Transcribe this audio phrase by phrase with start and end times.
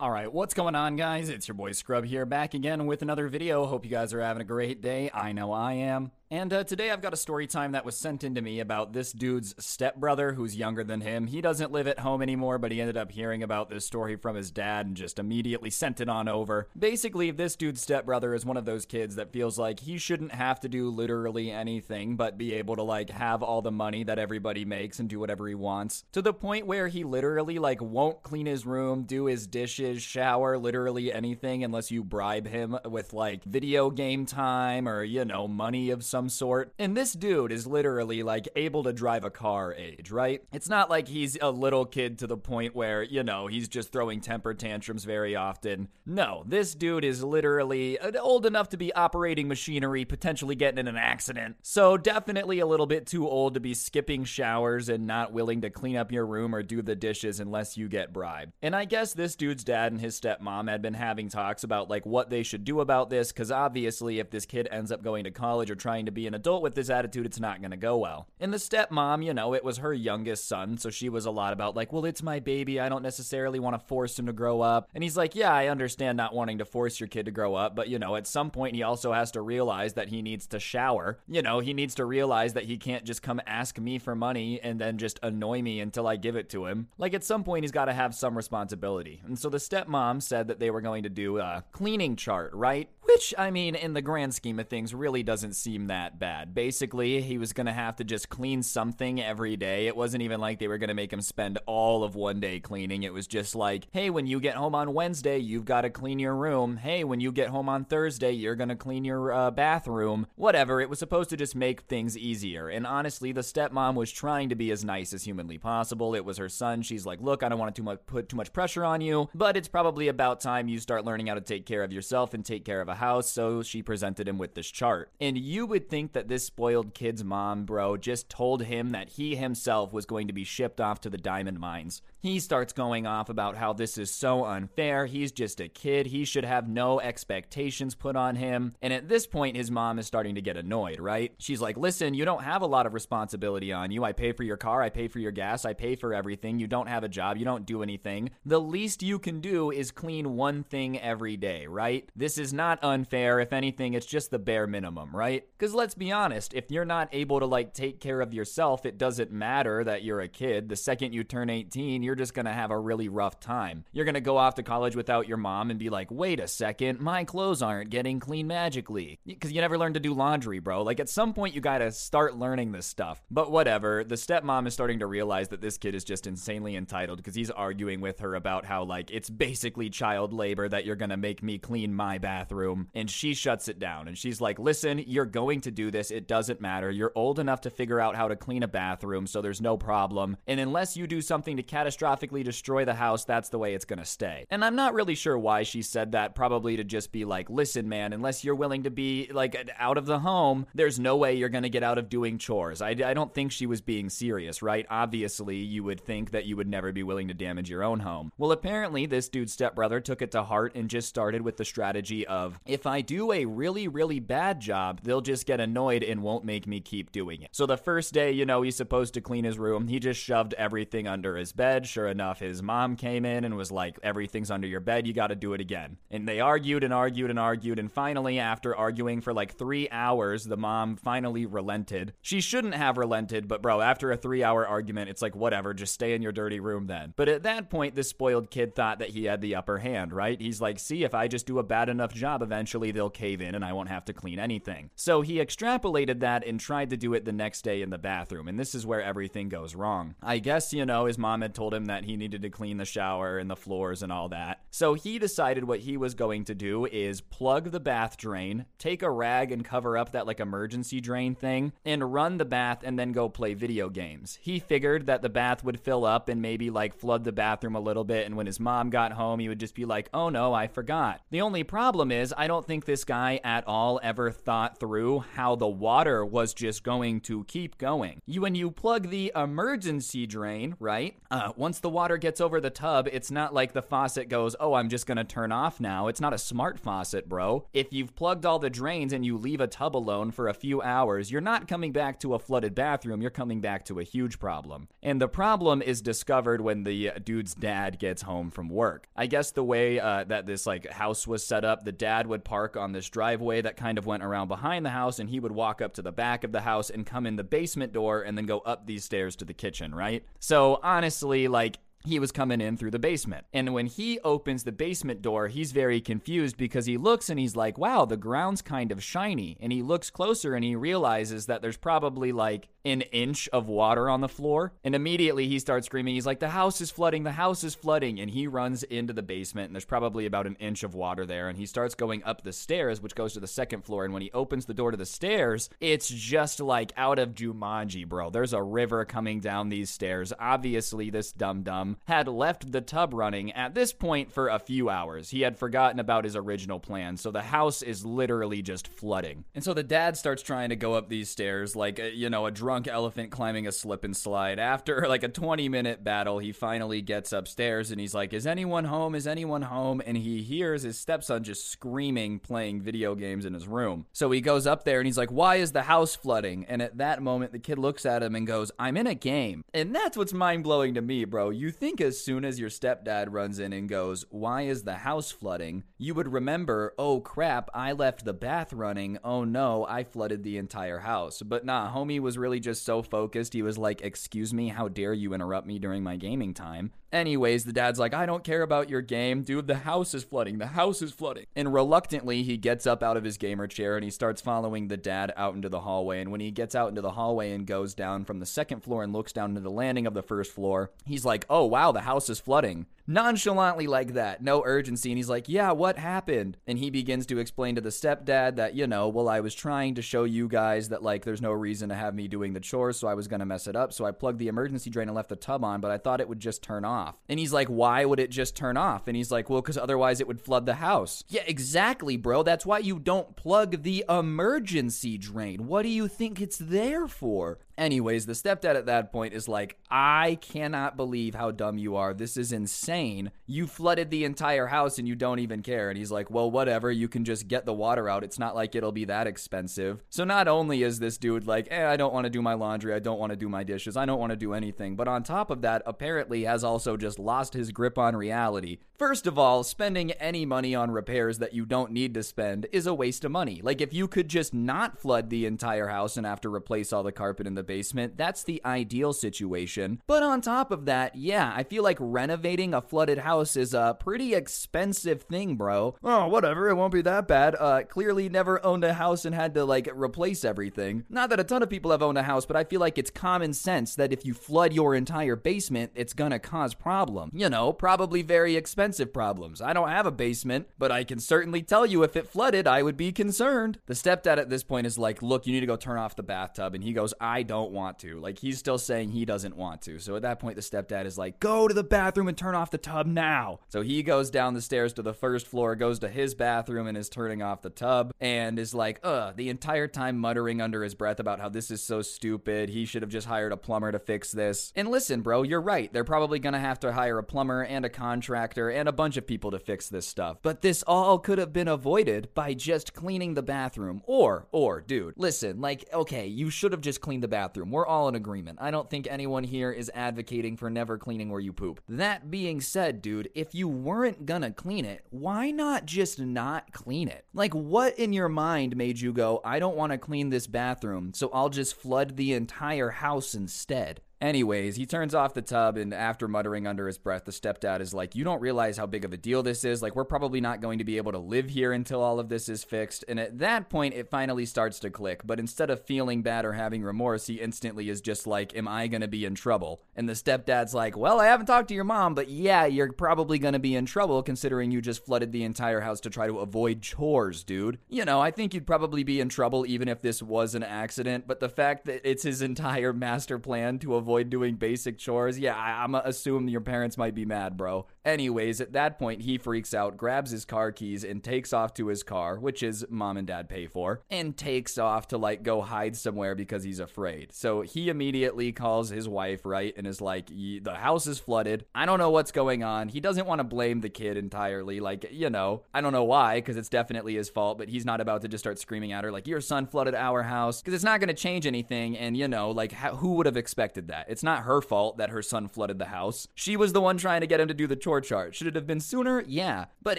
[0.00, 1.28] Alright, what's going on, guys?
[1.28, 3.66] It's your boy Scrub here, back again with another video.
[3.66, 5.10] Hope you guys are having a great day.
[5.12, 6.12] I know I am.
[6.30, 8.92] And uh, today I've got a story time that was sent in to me about
[8.92, 11.26] this dude's stepbrother who's younger than him.
[11.26, 14.36] He doesn't live at home anymore, but he ended up hearing about this story from
[14.36, 16.68] his dad and just immediately sent it on over.
[16.78, 20.60] Basically, this dude's stepbrother is one of those kids that feels like he shouldn't have
[20.60, 24.66] to do literally anything but be able to like have all the money that everybody
[24.66, 26.04] makes and do whatever he wants.
[26.12, 30.58] To the point where he literally like won't clean his room, do his dishes, shower,
[30.58, 35.88] literally anything unless you bribe him with like video game time or you know, money
[35.88, 36.74] of some some sort.
[36.80, 40.42] And this dude is literally like able to drive a car age, right?
[40.52, 43.92] It's not like he's a little kid to the point where, you know, he's just
[43.92, 45.86] throwing temper tantrums very often.
[46.04, 50.88] No, this dude is literally uh, old enough to be operating machinery, potentially getting in
[50.88, 51.56] an accident.
[51.62, 55.70] So definitely a little bit too old to be skipping showers and not willing to
[55.70, 58.54] clean up your room or do the dishes unless you get bribed.
[58.60, 62.04] And I guess this dude's dad and his stepmom had been having talks about like
[62.04, 65.30] what they should do about this cuz obviously if this kid ends up going to
[65.30, 67.98] college or trying to be an adult with this attitude, it's not going to go
[67.98, 68.26] well.
[68.40, 71.52] And the stepmom, you know, it was her youngest son, so she was a lot
[71.52, 72.80] about, like, well, it's my baby.
[72.80, 74.88] I don't necessarily want to force him to grow up.
[74.94, 77.76] And he's like, yeah, I understand not wanting to force your kid to grow up,
[77.76, 80.58] but, you know, at some point he also has to realize that he needs to
[80.58, 81.18] shower.
[81.28, 84.60] You know, he needs to realize that he can't just come ask me for money
[84.60, 86.88] and then just annoy me until I give it to him.
[86.98, 89.20] Like, at some point, he's got to have some responsibility.
[89.26, 92.88] And so the stepmom said that they were going to do a cleaning chart, right?
[93.02, 96.54] Which, I mean, in the grand scheme of things, really doesn't seem that bad.
[96.54, 99.86] Basically, he was going to have to just clean something every day.
[99.86, 102.60] It wasn't even like they were going to make him spend all of one day
[102.60, 103.02] cleaning.
[103.02, 106.18] It was just like, hey, when you get home on Wednesday, you've got to clean
[106.18, 106.76] your room.
[106.76, 110.26] Hey, when you get home on Thursday, you're going to clean your uh, bathroom.
[110.36, 110.80] Whatever.
[110.80, 112.68] It was supposed to just make things easier.
[112.68, 116.14] And honestly, the stepmom was trying to be as nice as humanly possible.
[116.14, 116.82] It was her son.
[116.82, 119.28] She's like, look, I don't want to too much, put too much pressure on you,
[119.34, 122.44] but it's probably about time you start learning how to take care of yourself and
[122.44, 125.12] take care of a house, so she presented him with this chart.
[125.20, 129.36] And you would think that this spoiled kid's mom, bro, just told him that he
[129.36, 132.02] himself was going to be shipped off to the diamond mines.
[132.20, 135.06] He starts going off about how this is so unfair.
[135.06, 136.06] He's just a kid.
[136.06, 138.74] He should have no expectations put on him.
[138.82, 141.32] And at this point, his mom is starting to get annoyed, right?
[141.38, 144.04] She's like, listen, you don't have a lot of responsibility on you.
[144.04, 144.82] I pay for your car.
[144.82, 145.64] I pay for your gas.
[145.64, 146.58] I pay for everything.
[146.58, 147.36] You don't have a job.
[147.36, 148.30] You don't do anything.
[148.44, 152.10] The least you can do is clean one thing every day, right?
[152.16, 153.40] This is not unfair.
[153.40, 155.44] If anything, it's just the bare minimum, right?
[155.56, 158.98] Because let's be honest, if you're not able to like take care of yourself, it
[158.98, 160.68] doesn't matter that you're a kid.
[160.68, 163.84] The second you turn 18, you're just gonna have a really rough time.
[163.92, 166.98] You're gonna go off to college without your mom and be like, wait a second,
[166.98, 169.20] my clothes aren't getting clean magically.
[169.24, 170.82] Because you never learned to do laundry, bro.
[170.82, 173.22] Like at some point, you gotta start learning this stuff.
[173.30, 177.18] But whatever, the stepmom is starting to realize that this kid is just insanely entitled
[177.18, 181.16] because he's arguing with her about how, like, it's basically child labor that you're gonna
[181.16, 182.88] make me clean my bathroom.
[182.96, 186.10] And she shuts it down and she's like, listen, you're going to do this.
[186.10, 186.90] It doesn't matter.
[186.90, 190.36] You're old enough to figure out how to clean a bathroom, so there's no problem.
[190.46, 194.04] And unless you do something to catastrophically destroy the house, that's the way it's gonna
[194.04, 194.46] stay.
[194.50, 197.88] And I'm not really sure why she said that, probably to just be like, listen,
[197.88, 201.48] man, unless you're willing to be like out of the home, there's no way you're
[201.48, 202.80] gonna get out of doing chores.
[202.80, 204.86] I, I don't think she was being serious, right?
[204.90, 208.32] Obviously, you would think that you would never be willing to damage your own home.
[208.38, 212.26] Well, apparently, this dude's stepbrother took it to heart and just started with the strategy
[212.26, 216.44] of if I do a really, really bad job, they'll just get annoyed and won't
[216.44, 217.48] make me keep doing it.
[217.52, 220.52] So the first day, you know, he's supposed to clean his room, he just shoved
[220.54, 221.86] everything under his bed.
[221.86, 225.34] Sure enough, his mom came in and was like, Everything's under your bed, you gotta
[225.34, 225.96] do it again.
[226.10, 230.44] And they argued and argued and argued, and finally, after arguing for like three hours,
[230.44, 232.12] the mom finally relented.
[232.20, 235.94] She shouldn't have relented, but bro, after a three hour argument, it's like, whatever, just
[235.94, 237.14] stay in your dirty room then.
[237.16, 240.38] But at that point, this spoiled kid thought that he had the upper hand, right?
[240.38, 243.54] He's like, see, if I just do a bad enough job, eventually they'll cave in
[243.54, 244.90] and I won't have to clean anything.
[244.94, 248.48] So he extrapolated that and tried to do it the next day in the bathroom,
[248.48, 250.14] and this is where everything goes wrong.
[250.22, 252.84] I guess, you know, his mom had told him that he needed to clean the
[252.84, 254.60] shower and the floors and all that.
[254.70, 259.02] So he decided what he was going to do is plug the bath drain, take
[259.02, 262.98] a rag and cover up that like emergency drain thing, and run the bath and
[262.98, 264.38] then go play video games.
[264.40, 267.80] He figured that the bath would fill up and maybe like flood the bathroom a
[267.80, 270.52] little bit, and when his mom got home, he would just be like, oh no,
[270.52, 271.20] I forgot.
[271.30, 275.56] The only problem is, I don't think this guy at all ever thought through how
[275.56, 278.20] the water was just going to keep going.
[278.26, 281.16] You, when you plug the emergency drain, right?
[281.30, 284.74] Uh, once the water gets over the tub, it's not like the faucet goes, oh,
[284.74, 286.08] I'm just gonna turn off now.
[286.08, 287.66] It's not a smart faucet, bro.
[287.72, 290.82] If you've plugged all the drains and you leave a tub alone for a few
[290.82, 294.38] hours, you're not coming back to a flooded bathroom, you're coming back to a huge
[294.38, 294.88] problem.
[295.02, 299.08] And the problem is discovered when the dude's dad gets home from work.
[299.16, 302.44] I guess the way uh, that this like house was set up, the dad would
[302.44, 305.52] park on this driveway that kind of went around behind the house, and he would
[305.52, 308.36] walk up to the back of the house and come in the basement door and
[308.36, 310.24] then go up these stairs to the kitchen, right?
[310.38, 313.46] So honestly, like he was coming in through the basement.
[313.52, 317.54] And when he opens the basement door, he's very confused because he looks and he's
[317.54, 319.56] like, wow, the ground's kind of shiny.
[319.60, 324.08] And he looks closer and he realizes that there's probably like an inch of water
[324.08, 324.72] on the floor.
[324.82, 326.14] And immediately he starts screaming.
[326.14, 328.18] He's like, the house is flooding, the house is flooding.
[328.18, 331.48] And he runs into the basement and there's probably about an inch of water there.
[331.48, 334.04] And he starts going up the stairs, which goes to the second floor.
[334.04, 338.08] And when he opens the door to the stairs, it's just like out of Jumanji,
[338.08, 338.30] bro.
[338.30, 340.32] There's a river coming down these stairs.
[340.38, 344.88] Obviously, this dum dum had left the tub running at this point for a few
[344.88, 345.30] hours.
[345.30, 349.44] He had forgotten about his original plan, so the house is literally just flooding.
[349.54, 352.46] And so the dad starts trying to go up these stairs like, a, you know,
[352.46, 354.58] a drunk elephant climbing a slip and slide.
[354.58, 358.84] After like a 20 minute battle, he finally gets upstairs and he's like, Is anyone
[358.84, 359.14] home?
[359.14, 360.02] Is anyone home?
[360.04, 364.06] And he hears his stepson just screaming, playing video games in his room.
[364.12, 366.64] So he goes up there and he's like, Why is the house flooding?
[366.68, 369.62] And at that moment, the kid looks at him and goes, I'm in a game.
[369.72, 371.50] And that's what's mind blowing to me, bro.
[371.50, 375.30] You think as soon as your stepdad runs in and goes, Why is the house
[375.30, 375.84] flooding?
[375.96, 379.18] you would remember, Oh crap, I left the bath running.
[379.24, 381.42] Oh no, I flooded the entire house.
[381.42, 383.52] But nah, homie was really just so focused.
[383.52, 386.92] He was like, Excuse me, how dare you interrupt me during my gaming time?
[387.12, 389.42] Anyways, the dad's like, I don't care about your game.
[389.42, 390.58] Dude, the house is flooding.
[390.58, 391.46] The house is flooding.
[391.56, 394.98] And reluctantly, he gets up out of his gamer chair and he starts following the
[394.98, 396.20] dad out into the hallway.
[396.20, 399.02] And when he gets out into the hallway and goes down from the second floor
[399.02, 402.02] and looks down to the landing of the first floor, he's like, oh, wow, the
[402.02, 405.10] house is flooding nonchalantly like that, no urgency.
[405.10, 406.58] And he's like, Yeah, what happened?
[406.66, 409.94] And he begins to explain to the stepdad that, you know, well, I was trying
[409.96, 412.98] to show you guys that, like, there's no reason to have me doing the chores,
[412.98, 413.92] so I was going to mess it up.
[413.92, 416.28] So I plugged the emergency drain and left the tub on, but I thought it
[416.28, 417.16] would just turn off.
[417.28, 419.08] And he's like, Why would it just turn off?
[419.08, 421.24] And he's like, Well, because otherwise it would flood the house.
[421.28, 422.42] Yeah, exactly, bro.
[422.42, 425.66] That's why you don't plug the emergency drain.
[425.66, 427.58] What do you think it's there for?
[427.78, 432.12] Anyways, the stepdad at that point is like, I cannot believe how dumb you are.
[432.12, 433.30] This is insane.
[433.46, 435.88] You flooded the entire house and you don't even care.
[435.88, 436.90] And he's like, Well, whatever.
[436.90, 438.24] You can just get the water out.
[438.24, 440.02] It's not like it'll be that expensive.
[440.10, 442.92] So not only is this dude like, Eh, I don't want to do my laundry.
[442.92, 443.96] I don't want to do my dishes.
[443.96, 444.96] I don't want to do anything.
[444.96, 448.78] But on top of that, apparently has also just lost his grip on reality.
[448.98, 452.88] First of all, spending any money on repairs that you don't need to spend is
[452.88, 453.60] a waste of money.
[453.62, 457.04] Like, if you could just not flood the entire house and have to replace all
[457.04, 460.02] the carpet in the basement, that's the ideal situation.
[460.08, 463.96] But on top of that, yeah, I feel like renovating a flooded house is a
[464.00, 465.94] pretty expensive thing, bro.
[466.02, 467.54] Oh, whatever, it won't be that bad.
[467.54, 471.04] Uh, clearly never owned a house and had to, like, replace everything.
[471.08, 473.10] Not that a ton of people have owned a house, but I feel like it's
[473.10, 477.30] common sense that if you flood your entire basement, it's gonna cause problem.
[477.34, 479.60] You know, probably very expensive problems.
[479.60, 482.82] I don't have a basement, but I can certainly tell you if it flooded, I
[482.82, 483.78] would be concerned.
[483.86, 486.22] The stepdad at this point is like, look, you need to go turn off the
[486.22, 486.74] bathtub.
[486.74, 488.20] And he goes, I don't don't want to.
[488.20, 489.98] Like he's still saying he doesn't want to.
[489.98, 492.70] So at that point, the stepdad is like, go to the bathroom and turn off
[492.70, 493.60] the tub now.
[493.68, 496.96] So he goes down the stairs to the first floor, goes to his bathroom and
[496.96, 500.94] is turning off the tub and is like, ugh, the entire time muttering under his
[500.94, 502.68] breath about how this is so stupid.
[502.68, 504.72] He should have just hired a plumber to fix this.
[504.76, 505.92] And listen, bro, you're right.
[505.92, 509.26] They're probably gonna have to hire a plumber and a contractor and a bunch of
[509.26, 510.38] people to fix this stuff.
[510.42, 514.02] But this all could have been avoided by just cleaning the bathroom.
[514.06, 517.70] Or, or, dude, listen, like, okay, you should have just cleaned the bathroom bathroom.
[517.70, 518.58] We're all in agreement.
[518.60, 521.80] I don't think anyone here is advocating for never cleaning where you poop.
[521.88, 527.08] That being said, dude, if you weren't gonna clean it, why not just not clean
[527.08, 527.24] it?
[527.32, 531.30] Like, what in your mind made you go, I don't wanna clean this bathroom, so
[531.32, 534.02] I'll just flood the entire house instead?
[534.20, 537.94] Anyways, he turns off the tub, and after muttering under his breath, the stepdad is
[537.94, 539.80] like, You don't realize how big of a deal this is.
[539.80, 542.48] Like, we're probably not going to be able to live here until all of this
[542.48, 543.04] is fixed.
[543.06, 545.24] And at that point, it finally starts to click.
[545.24, 548.88] But instead of feeling bad or having remorse, he instantly is just like, Am I
[548.88, 549.82] going to be in trouble?
[549.94, 553.38] And the stepdad's like, Well, I haven't talked to your mom, but yeah, you're probably
[553.38, 556.40] going to be in trouble considering you just flooded the entire house to try to
[556.40, 557.78] avoid chores, dude.
[557.88, 561.28] You know, I think you'd probably be in trouble even if this was an accident,
[561.28, 565.38] but the fact that it's his entire master plan to avoid avoid doing basic chores,
[565.38, 567.86] yeah, I, am assuming your parents might be mad, bro.
[568.08, 571.88] Anyways, at that point, he freaks out, grabs his car keys, and takes off to
[571.88, 575.60] his car, which is mom and dad pay for, and takes off to like go
[575.60, 577.32] hide somewhere because he's afraid.
[577.32, 581.66] So he immediately calls his wife, right, and is like, the house is flooded.
[581.74, 582.88] I don't know what's going on.
[582.88, 584.80] He doesn't want to blame the kid entirely.
[584.80, 588.00] Like, you know, I don't know why, because it's definitely his fault, but he's not
[588.00, 590.84] about to just start screaming at her, like, your son flooded our house, because it's
[590.84, 591.98] not going to change anything.
[591.98, 594.06] And, you know, like, who would have expected that?
[594.08, 596.26] It's not her fault that her son flooded the house.
[596.34, 598.34] She was the one trying to get him to do the chore chart.
[598.34, 599.24] Should it have been sooner?
[599.26, 599.66] Yeah.
[599.82, 599.98] But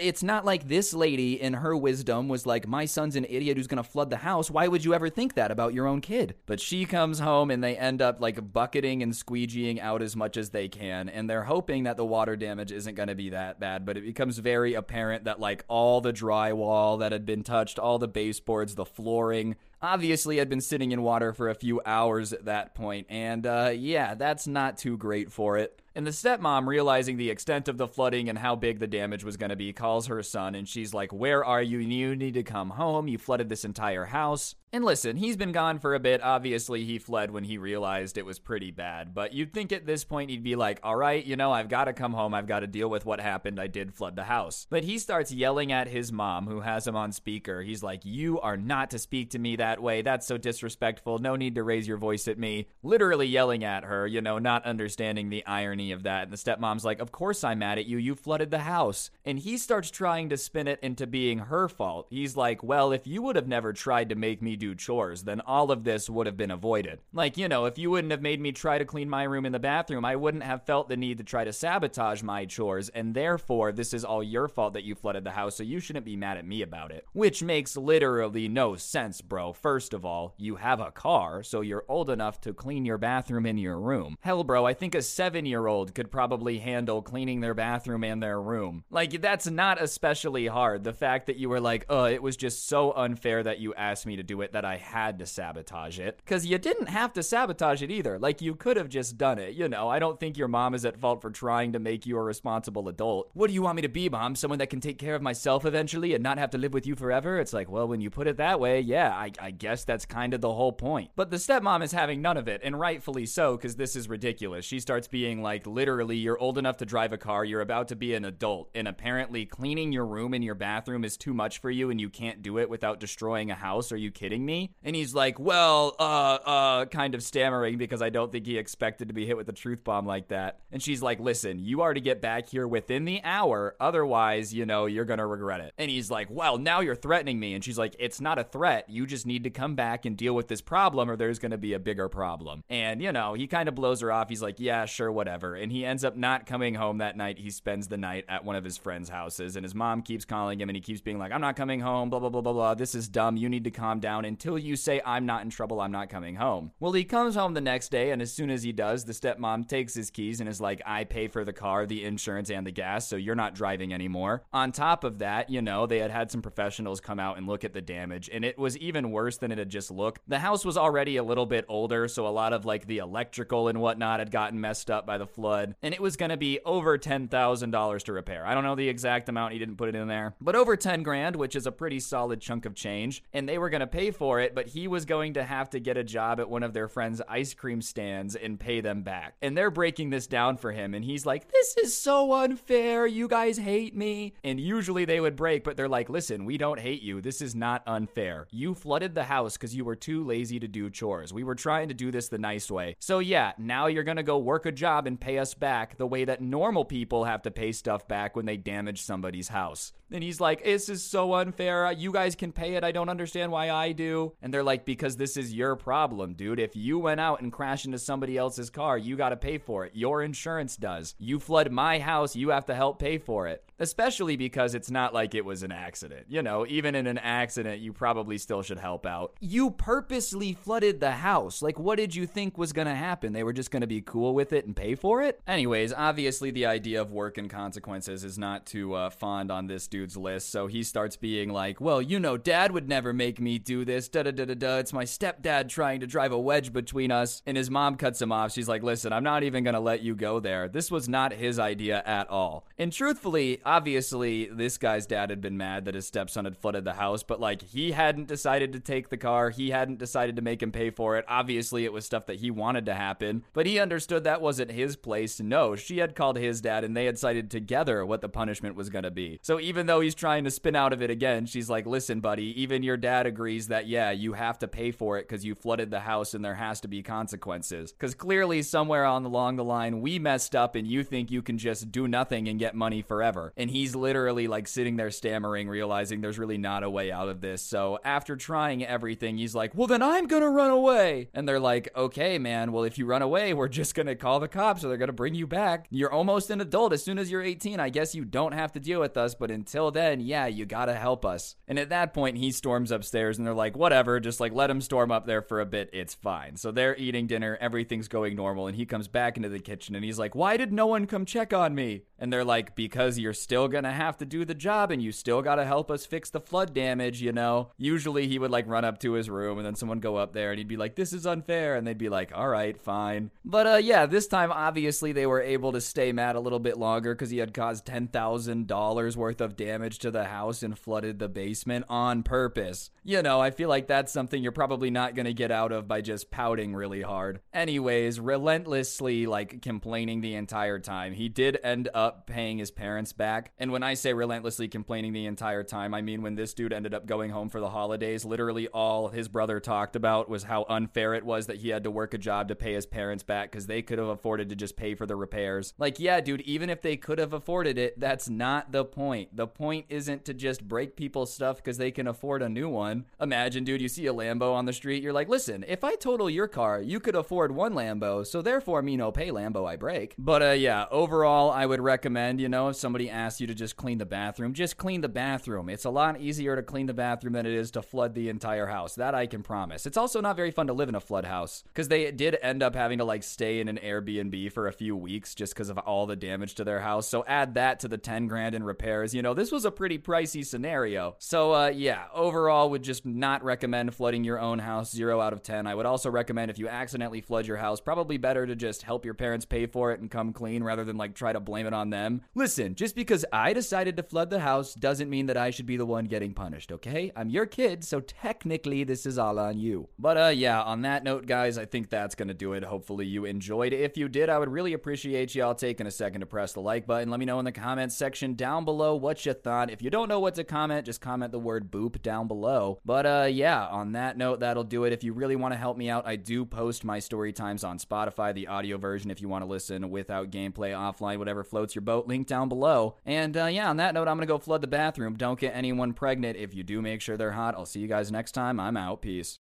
[0.00, 3.66] it's not like this lady, in her wisdom, was like, my son's an idiot who's
[3.66, 4.50] going to flood the house.
[4.50, 6.34] Why would you ever think that about your own kid?
[6.46, 10.36] But she comes home and they end up like bucketing and squeegeeing out as much
[10.36, 11.08] as they can.
[11.08, 13.84] And they're hoping that the water damage isn't going to be that bad.
[13.84, 17.98] But it becomes very apparent that like all the drywall that had been touched, all
[17.98, 22.44] the baseboards, the flooring, obviously had been sitting in water for a few hours at
[22.44, 25.80] that point, and uh, yeah, that's not too great for it.
[25.94, 29.36] And the stepmom, realizing the extent of the flooding and how big the damage was
[29.36, 31.78] going to be, calls her son and she's like, Where are you?
[31.78, 33.08] You need to come home.
[33.08, 34.54] You flooded this entire house.
[34.72, 36.22] And listen, he's been gone for a bit.
[36.22, 39.12] Obviously, he fled when he realized it was pretty bad.
[39.12, 41.86] But you'd think at this point he'd be like, all right, you know, I've got
[41.86, 42.34] to come home.
[42.34, 43.58] I've got to deal with what happened.
[43.58, 44.68] I did flood the house.
[44.70, 47.62] But he starts yelling at his mom, who has him on speaker.
[47.62, 50.02] He's like, you are not to speak to me that way.
[50.02, 51.18] That's so disrespectful.
[51.18, 52.68] No need to raise your voice at me.
[52.84, 56.24] Literally yelling at her, you know, not understanding the irony of that.
[56.24, 57.98] And the stepmom's like, of course I'm mad at you.
[57.98, 59.10] You flooded the house.
[59.24, 62.06] And he starts trying to spin it into being her fault.
[62.10, 65.40] He's like, well, if you would have never tried to make me do chores, then
[65.40, 67.00] all of this would have been avoided.
[67.12, 69.50] Like, you know, if you wouldn't have made me try to clean my room in
[69.50, 73.14] the bathroom, I wouldn't have felt the need to try to sabotage my chores, and
[73.14, 76.16] therefore, this is all your fault that you flooded the house, so you shouldn't be
[76.16, 77.06] mad at me about it.
[77.12, 79.52] Which makes literally no sense, bro.
[79.52, 83.46] First of all, you have a car, so you're old enough to clean your bathroom
[83.46, 84.16] in your room.
[84.20, 88.22] Hell, bro, I think a seven year old could probably handle cleaning their bathroom and
[88.22, 88.84] their room.
[88.90, 90.84] Like, that's not especially hard.
[90.84, 94.06] The fact that you were like, oh, it was just so unfair that you asked
[94.06, 96.18] me to do it that I had to sabotage it.
[96.24, 98.18] Because you didn't have to sabotage it either.
[98.18, 99.54] Like, you could have just done it.
[99.54, 102.16] You know, I don't think your mom is at fault for trying to make you
[102.16, 103.30] a responsible adult.
[103.34, 104.34] What do you want me to be, mom?
[104.34, 106.94] Someone that can take care of myself eventually and not have to live with you
[106.96, 107.38] forever?
[107.38, 110.34] It's like, well, when you put it that way, yeah, I, I guess that's kind
[110.34, 111.10] of the whole point.
[111.16, 114.64] But the stepmom is having none of it, and rightfully so, because this is ridiculous.
[114.64, 117.96] She starts being like, literally, you're old enough to drive a car, you're about to
[117.96, 121.70] be an adult, and apparently cleaning your room and your bathroom is too much for
[121.70, 123.92] you and you can't do it without destroying a house.
[123.92, 124.72] Are you kidding me?
[124.82, 129.08] And he's like, well, uh, uh, kind of stammering because I don't think he expected
[129.08, 130.60] to be hit with a truth bomb like that.
[130.72, 133.76] And she's like, listen, you are to get back here within the hour.
[133.80, 135.74] Otherwise, you know, you're going to regret it.
[135.78, 137.54] And he's like, well, now you're threatening me.
[137.54, 138.88] And she's like, it's not a threat.
[138.88, 141.58] You just need to come back and deal with this problem or there's going to
[141.58, 142.62] be a bigger problem.
[142.68, 144.28] And, you know, he kind of blows her off.
[144.28, 145.54] He's like, yeah, sure, whatever.
[145.54, 147.38] And he ends up not coming home that night.
[147.38, 149.56] He spends the night at one of his friends' houses.
[149.56, 152.10] And his mom keeps calling him and he keeps being like, I'm not coming home,
[152.10, 152.74] blah, blah, blah, blah, blah.
[152.74, 153.36] This is dumb.
[153.36, 155.80] You need to calm down until you say, I'm not in trouble.
[155.80, 156.70] I'm not coming home.
[156.80, 158.12] Well, he comes home the next day.
[158.12, 161.04] And as soon as he does, the stepmom takes his keys and is like, I
[161.04, 163.08] pay for the car, the insurance, and the gas.
[163.08, 164.44] So you're not driving anymore.
[164.52, 167.64] On top of that, you know, they had had some professionals come out and look
[167.64, 168.30] at the damage.
[168.32, 170.22] And it was even worse than it had just looked.
[170.28, 172.08] The house was already a little bit older.
[172.08, 175.26] So a lot of like the electrical and whatnot had gotten messed up by the
[175.26, 175.74] flood.
[175.82, 178.46] And it was to be over $10,000 to repair.
[178.46, 179.52] I don't know the exact amount.
[179.52, 182.40] He didn't put it in there, but over 10 grand, which is a pretty solid
[182.40, 183.24] chunk of change.
[183.32, 185.96] And they were to pay for it, but he was going to have to get
[185.96, 189.34] a job at one of their friends' ice cream stands and pay them back.
[189.40, 190.92] And they're breaking this down for him.
[190.92, 193.06] And he's like, This is so unfair.
[193.06, 194.34] You guys hate me.
[194.44, 197.22] And usually they would break, but they're like, Listen, we don't hate you.
[197.22, 198.46] This is not unfair.
[198.50, 201.32] You flooded the house because you were too lazy to do chores.
[201.32, 202.96] We were trying to do this the nice way.
[203.00, 206.06] So, yeah, now you're going to go work a job and pay us back the
[206.06, 209.94] way that normal people have to pay stuff back when they damage somebody's house.
[210.12, 211.90] And he's like, This is so unfair.
[211.92, 212.84] You guys can pay it.
[212.84, 214.09] I don't understand why I do.
[214.42, 216.60] And they're like, Because this is your problem, dude.
[216.60, 219.84] If you went out and crashed into somebody else's car, you got to pay for
[219.84, 219.92] it.
[219.94, 221.14] Your insurance does.
[221.18, 223.64] You flood my house, you have to help pay for it.
[223.78, 226.26] Especially because it's not like it was an accident.
[226.28, 229.34] You know, even in an accident, you probably still should help out.
[229.40, 231.62] You purposely flooded the house.
[231.62, 233.32] Like, what did you think was going to happen?
[233.32, 235.40] They were just going to be cool with it and pay for it?
[235.46, 239.86] Anyways, obviously, the idea of work and consequences is not too uh, fond on this
[239.86, 240.50] dude's list.
[240.50, 244.08] So he starts being like, well, you know, dad would never make me do this.
[244.08, 244.78] Da da da da da.
[244.78, 247.42] It's my stepdad trying to drive a wedge between us.
[247.44, 248.52] And his mom cuts him off.
[248.52, 250.68] She's like, listen, I'm not even going to let you go there.
[250.68, 252.66] This was not his idea at all.
[252.78, 256.94] And truthfully, obviously, this guy's dad had been mad that his stepson had flooded the
[256.94, 259.50] house, but like he hadn't decided to take the car.
[259.50, 261.24] He hadn't decided to make him pay for it.
[261.28, 264.96] Obviously, it was stuff that he wanted to happen, but he understood that wasn't his
[264.96, 265.40] place.
[265.40, 268.90] No, she had called his dad and they had decided together what the punishment was
[268.90, 269.38] going to be.
[269.42, 272.60] So even though he's trying to spin out of it again, she's like, listen, buddy,
[272.60, 275.90] even your dad agrees that, yeah, you have to pay for it because you flooded
[275.90, 277.92] the house and there has to be consequences.
[277.92, 281.58] Because clearly, somewhere on along the line, we messed up and you think you can
[281.58, 283.52] just do nothing and get money forever.
[283.56, 287.40] And he's literally like sitting there stammering, realizing there's really not a way out of
[287.40, 287.62] this.
[287.62, 291.28] So after trying everything, he's like, well, then I'm to run away.
[291.34, 294.48] And they're like, okay, man, well, if you run away, we're just to call the
[294.48, 295.86] cops or they're to bring you back.
[295.90, 296.92] You're almost an adult.
[296.92, 299.34] As soon as you're 18, I guess you don't have to deal with us.
[299.34, 301.56] But until then, yeah, you got to help us.
[301.68, 304.80] And at that point, he storms upstairs and they're like, whatever, just like let him
[304.80, 305.90] storm up there for a bit.
[305.92, 306.56] It's fine.
[306.56, 307.58] So they're eating dinner.
[307.60, 308.66] Everything's going normal.
[308.66, 311.24] And he comes back into the kitchen and he's like, why did no one come
[311.24, 312.02] check on me?
[312.18, 315.42] And they're like, because you're still to have to do the job and you still
[315.42, 317.70] got to help us fix the flood damage, you know?
[317.78, 320.50] Usually he would like run up to his room and then someone go up there
[320.50, 321.76] and he'd be like, this is unfair.
[321.76, 323.30] And they'd be like, all right, fine.
[323.44, 326.78] But uh, yeah, this time obviously they were able to stay mad a little bit
[326.78, 331.28] longer because he had caused $10,000 worth of damage to the house and flooded the
[331.28, 332.90] basement on purpose.
[333.04, 335.86] You know, I feel like that's something you're probably not going to get out of
[335.86, 337.40] by just pouting really hard.
[337.52, 341.12] Anyways, relentlessly like complaining the entire time.
[341.12, 343.52] He did end up paying his parents back.
[343.58, 346.94] And when I say relentlessly complaining the entire time, I mean when this dude ended
[346.94, 351.12] up going home for the holidays, literally all his brother talked about was how unfair
[351.12, 353.66] it was that he had to work a job to pay his parents back because
[353.66, 355.74] they could have afforded to just pay for the repairs.
[355.76, 359.36] Like, yeah, dude, even if they could have afforded it, that's not the point.
[359.36, 363.04] The point isn't to just break people's stuff because they can afford a new one.
[363.20, 366.30] Imagine, dude, you see a Lambo on the street, you're like, listen, if I total
[366.30, 370.14] your car, you could afford one Lambo, so therefore me no pay Lambo I break.
[370.18, 373.76] But uh yeah, overall I would recommend, you know, if somebody asks you to just
[373.76, 375.68] clean the bathroom, just clean the bathroom.
[375.68, 378.66] It's a lot easier to clean the bathroom than it is to flood the entire
[378.66, 378.94] house.
[378.94, 379.86] That I can promise.
[379.86, 382.62] It's also not very fun to live in a flood house because they did end
[382.62, 385.78] up having to like stay in an Airbnb for a few weeks just because of
[385.78, 387.08] all the damage to their house.
[387.08, 389.14] So add that to the 10 grand in repairs.
[389.14, 391.16] You know, this was a pretty pricey scenario.
[391.18, 395.42] So uh yeah, overall would just not recommend flooding your own house 0 out of
[395.42, 395.66] 10.
[395.66, 399.04] I would also recommend if you accidentally flood your house, probably better to just help
[399.04, 401.74] your parents pay for it and come clean rather than like try to blame it
[401.74, 402.22] on them.
[402.34, 405.76] Listen, just because I decided to flood the house doesn't mean that I should be
[405.76, 407.10] the one getting punished, okay?
[407.16, 409.88] I'm your kid, so technically this is all on you.
[409.98, 412.64] But uh yeah, on that note guys, I think that's to do it.
[412.64, 413.72] Hopefully you enjoyed.
[413.72, 416.86] If you did, I would really appreciate y'all taking a second to press the like
[416.86, 417.10] button.
[417.10, 419.70] Let me know in the comments section down below what you thought.
[419.70, 422.80] If you don't know what to comment, just comment the word boop down below.
[422.84, 424.92] But uh yeah, on that note, that'll do it.
[424.92, 427.78] If you really want to help me out, I do post my story times on
[427.78, 431.82] Spotify, the audio version if you want to listen without gameplay offline, whatever floats your
[431.82, 432.96] boat, link down below.
[433.06, 435.14] And uh, yeah, on that note, I'm going to go flood the bathroom.
[435.14, 436.36] Don't get anyone pregnant.
[436.36, 437.54] If you do, make sure they're hot.
[437.54, 438.58] I'll see you guys next time.
[438.58, 439.02] I'm out.
[439.02, 439.38] Peace.